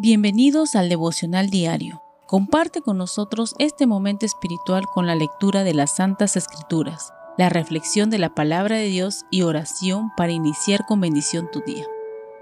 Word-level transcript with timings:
Bienvenidos 0.00 0.76
al 0.76 0.88
devocional 0.88 1.50
diario. 1.50 2.04
Comparte 2.28 2.82
con 2.82 2.98
nosotros 2.98 3.56
este 3.58 3.84
momento 3.88 4.26
espiritual 4.26 4.86
con 4.86 5.08
la 5.08 5.16
lectura 5.16 5.64
de 5.64 5.74
las 5.74 5.96
Santas 5.96 6.36
Escrituras, 6.36 7.12
la 7.36 7.48
reflexión 7.48 8.08
de 8.08 8.18
la 8.18 8.32
palabra 8.32 8.76
de 8.76 8.84
Dios 8.84 9.24
y 9.32 9.42
oración 9.42 10.12
para 10.16 10.30
iniciar 10.30 10.86
con 10.86 11.00
bendición 11.00 11.48
tu 11.50 11.62
día. 11.62 11.84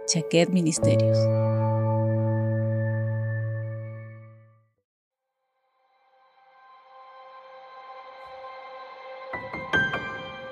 Chaquet 0.06 0.50
Ministerios. 0.50 1.16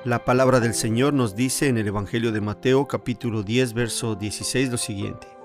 La 0.07 0.25
palabra 0.25 0.59
del 0.61 0.73
Señor 0.73 1.12
nos 1.12 1.36
dice 1.36 1.68
en 1.68 1.77
el 1.77 1.86
Evangelio 1.86 2.32
de 2.32 2.41
Mateo 2.41 2.89
capítulo 2.89 3.43
10 3.43 3.75
verso 3.75 4.14
16 4.14 4.71
lo 4.71 4.79
siguiente. 4.79 5.43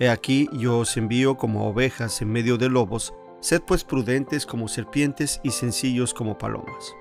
He 0.00 0.08
aquí 0.08 0.48
yo 0.54 0.78
os 0.78 0.96
envío 0.96 1.36
como 1.36 1.68
ovejas 1.68 2.22
en 2.22 2.32
medio 2.32 2.56
de 2.56 2.70
lobos, 2.70 3.12
sed 3.40 3.60
pues 3.60 3.84
prudentes 3.84 4.46
como 4.46 4.66
serpientes 4.66 5.40
y 5.44 5.50
sencillos 5.50 6.14
como 6.14 6.38
palomas. 6.38 6.94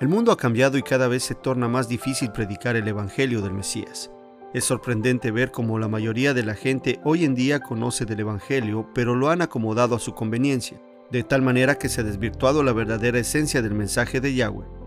El 0.00 0.08
mundo 0.08 0.32
ha 0.32 0.36
cambiado 0.36 0.78
y 0.78 0.82
cada 0.82 1.06
vez 1.06 1.22
se 1.22 1.36
torna 1.36 1.68
más 1.68 1.88
difícil 1.88 2.32
predicar 2.32 2.74
el 2.74 2.88
Evangelio 2.88 3.40
del 3.40 3.54
Mesías. 3.54 4.10
Es 4.52 4.64
sorprendente 4.64 5.30
ver 5.30 5.52
cómo 5.52 5.78
la 5.78 5.86
mayoría 5.86 6.34
de 6.34 6.42
la 6.42 6.56
gente 6.56 7.00
hoy 7.04 7.24
en 7.24 7.36
día 7.36 7.60
conoce 7.60 8.04
del 8.04 8.18
Evangelio, 8.18 8.90
pero 8.92 9.14
lo 9.14 9.30
han 9.30 9.40
acomodado 9.40 9.94
a 9.94 10.00
su 10.00 10.12
conveniencia, 10.12 10.80
de 11.12 11.22
tal 11.22 11.42
manera 11.42 11.76
que 11.76 11.88
se 11.88 12.00
ha 12.00 12.04
desvirtuado 12.04 12.64
la 12.64 12.72
verdadera 12.72 13.20
esencia 13.20 13.62
del 13.62 13.74
mensaje 13.74 14.20
de 14.20 14.34
Yahweh. 14.34 14.83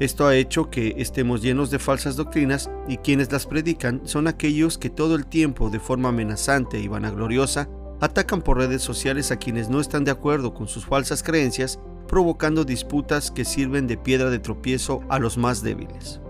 Esto 0.00 0.26
ha 0.26 0.36
hecho 0.36 0.70
que 0.70 0.94
estemos 0.98 1.42
llenos 1.42 1.70
de 1.70 1.80
falsas 1.80 2.14
doctrinas 2.14 2.70
y 2.86 2.98
quienes 2.98 3.32
las 3.32 3.46
predican 3.46 4.02
son 4.04 4.28
aquellos 4.28 4.78
que 4.78 4.90
todo 4.90 5.16
el 5.16 5.26
tiempo 5.26 5.70
de 5.70 5.80
forma 5.80 6.10
amenazante 6.10 6.78
y 6.78 6.86
vanagloriosa 6.86 7.68
atacan 8.00 8.42
por 8.42 8.58
redes 8.58 8.80
sociales 8.80 9.32
a 9.32 9.38
quienes 9.38 9.68
no 9.68 9.80
están 9.80 10.04
de 10.04 10.12
acuerdo 10.12 10.54
con 10.54 10.68
sus 10.68 10.86
falsas 10.86 11.24
creencias, 11.24 11.80
provocando 12.06 12.64
disputas 12.64 13.32
que 13.32 13.44
sirven 13.44 13.88
de 13.88 13.96
piedra 13.96 14.30
de 14.30 14.38
tropiezo 14.38 15.00
a 15.08 15.18
los 15.18 15.36
más 15.36 15.62
débiles. 15.62 16.20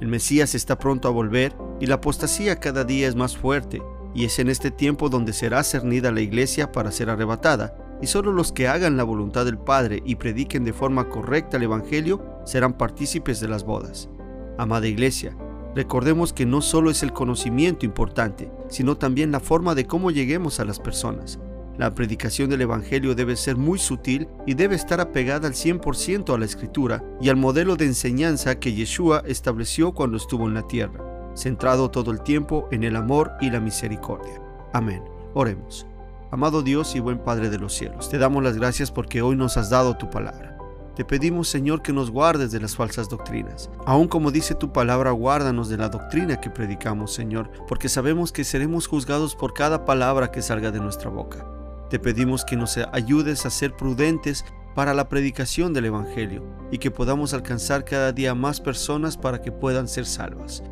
El 0.00 0.08
Mesías 0.08 0.54
está 0.54 0.78
pronto 0.78 1.08
a 1.08 1.12
volver 1.12 1.54
y 1.78 1.86
la 1.86 1.96
apostasía 1.96 2.58
cada 2.58 2.84
día 2.84 3.06
es 3.06 3.14
más 3.14 3.36
fuerte, 3.36 3.82
y 4.14 4.24
es 4.24 4.38
en 4.38 4.48
este 4.48 4.70
tiempo 4.70 5.10
donde 5.10 5.34
será 5.34 5.62
cernida 5.62 6.10
la 6.10 6.22
iglesia 6.22 6.72
para 6.72 6.90
ser 6.90 7.10
arrebatada, 7.10 7.76
y 8.02 8.08
solo 8.08 8.32
los 8.32 8.52
que 8.52 8.68
hagan 8.68 8.96
la 8.96 9.04
voluntad 9.04 9.44
del 9.44 9.56
Padre 9.56 10.02
y 10.04 10.16
prediquen 10.16 10.64
de 10.64 10.72
forma 10.72 11.08
correcta 11.08 11.56
el 11.56 11.62
Evangelio 11.62 12.20
serán 12.44 12.76
partícipes 12.76 13.40
de 13.40 13.48
las 13.48 13.64
bodas. 13.64 14.10
Amada 14.58 14.88
Iglesia, 14.88 15.36
recordemos 15.74 16.32
que 16.32 16.44
no 16.44 16.60
solo 16.60 16.90
es 16.90 17.02
el 17.02 17.12
conocimiento 17.12 17.86
importante, 17.86 18.50
sino 18.68 18.98
también 18.98 19.30
la 19.30 19.40
forma 19.40 19.74
de 19.74 19.86
cómo 19.86 20.10
lleguemos 20.10 20.58
a 20.58 20.64
las 20.64 20.80
personas. 20.80 21.38
La 21.78 21.94
predicación 21.94 22.50
del 22.50 22.60
Evangelio 22.60 23.14
debe 23.14 23.36
ser 23.36 23.56
muy 23.56 23.78
sutil 23.78 24.28
y 24.46 24.54
debe 24.54 24.74
estar 24.74 25.00
apegada 25.00 25.48
al 25.48 25.54
100% 25.54 26.34
a 26.34 26.38
la 26.38 26.44
Escritura 26.44 27.02
y 27.20 27.30
al 27.30 27.36
modelo 27.36 27.76
de 27.76 27.86
enseñanza 27.86 28.58
que 28.58 28.74
Yeshua 28.74 29.22
estableció 29.26 29.92
cuando 29.92 30.18
estuvo 30.18 30.46
en 30.46 30.54
la 30.54 30.66
tierra, 30.66 31.32
centrado 31.34 31.90
todo 31.90 32.10
el 32.10 32.22
tiempo 32.22 32.68
en 32.72 32.84
el 32.84 32.96
amor 32.96 33.32
y 33.40 33.48
la 33.48 33.60
misericordia. 33.60 34.42
Amén. 34.74 35.02
Oremos. 35.34 35.86
Amado 36.32 36.62
Dios 36.62 36.96
y 36.96 37.00
buen 37.00 37.18
Padre 37.18 37.50
de 37.50 37.58
los 37.58 37.74
cielos, 37.74 38.08
te 38.08 38.16
damos 38.16 38.42
las 38.42 38.56
gracias 38.56 38.90
porque 38.90 39.20
hoy 39.20 39.36
nos 39.36 39.58
has 39.58 39.68
dado 39.68 39.98
tu 39.98 40.08
palabra. 40.08 40.56
Te 40.96 41.04
pedimos, 41.04 41.46
Señor, 41.46 41.82
que 41.82 41.92
nos 41.92 42.10
guardes 42.10 42.50
de 42.50 42.58
las 42.58 42.74
falsas 42.74 43.10
doctrinas. 43.10 43.68
Aun 43.84 44.08
como 44.08 44.30
dice 44.30 44.54
tu 44.54 44.72
palabra, 44.72 45.10
guárdanos 45.10 45.68
de 45.68 45.76
la 45.76 45.90
doctrina 45.90 46.40
que 46.40 46.48
predicamos, 46.48 47.12
Señor, 47.12 47.50
porque 47.68 47.90
sabemos 47.90 48.32
que 48.32 48.44
seremos 48.44 48.86
juzgados 48.86 49.36
por 49.36 49.52
cada 49.52 49.84
palabra 49.84 50.30
que 50.30 50.40
salga 50.40 50.70
de 50.70 50.80
nuestra 50.80 51.10
boca. 51.10 51.46
Te 51.90 51.98
pedimos 51.98 52.46
que 52.46 52.56
nos 52.56 52.78
ayudes 52.78 53.44
a 53.44 53.50
ser 53.50 53.76
prudentes 53.76 54.46
para 54.74 54.94
la 54.94 55.10
predicación 55.10 55.74
del 55.74 55.84
Evangelio 55.84 56.44
y 56.70 56.78
que 56.78 56.90
podamos 56.90 57.34
alcanzar 57.34 57.84
cada 57.84 58.10
día 58.10 58.34
más 58.34 58.58
personas 58.58 59.18
para 59.18 59.42
que 59.42 59.52
puedan 59.52 59.86
ser 59.86 60.06
salvas. 60.06 60.62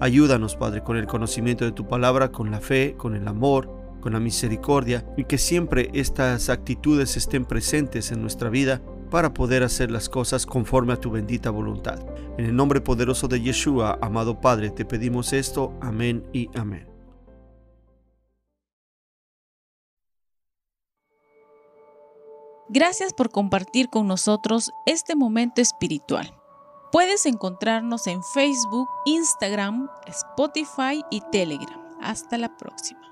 Ayúdanos, 0.00 0.56
Padre, 0.56 0.82
con 0.82 0.96
el 0.96 1.06
conocimiento 1.06 1.66
de 1.66 1.72
tu 1.72 1.86
palabra, 1.86 2.32
con 2.32 2.50
la 2.50 2.60
fe, 2.60 2.94
con 2.96 3.14
el 3.14 3.28
amor, 3.28 3.79
con 4.00 4.12
la 4.14 4.20
misericordia 4.20 5.04
y 5.16 5.24
que 5.24 5.38
siempre 5.38 5.90
estas 5.94 6.48
actitudes 6.48 7.16
estén 7.16 7.44
presentes 7.44 8.10
en 8.12 8.20
nuestra 8.20 8.50
vida 8.50 8.82
para 9.10 9.34
poder 9.34 9.62
hacer 9.62 9.90
las 9.90 10.08
cosas 10.08 10.46
conforme 10.46 10.92
a 10.92 10.96
tu 10.96 11.10
bendita 11.10 11.50
voluntad. 11.50 12.00
En 12.38 12.46
el 12.46 12.56
nombre 12.56 12.80
poderoso 12.80 13.28
de 13.28 13.40
Yeshua, 13.40 13.98
amado 14.00 14.40
Padre, 14.40 14.70
te 14.70 14.84
pedimos 14.84 15.32
esto. 15.32 15.74
Amén 15.80 16.24
y 16.32 16.48
amén. 16.54 16.90
Gracias 22.72 23.12
por 23.12 23.30
compartir 23.30 23.88
con 23.88 24.06
nosotros 24.06 24.70
este 24.86 25.16
momento 25.16 25.60
espiritual. 25.60 26.32
Puedes 26.92 27.26
encontrarnos 27.26 28.06
en 28.06 28.22
Facebook, 28.22 28.88
Instagram, 29.06 29.88
Spotify 30.06 31.02
y 31.10 31.20
Telegram. 31.32 31.80
Hasta 32.00 32.38
la 32.38 32.56
próxima. 32.56 33.09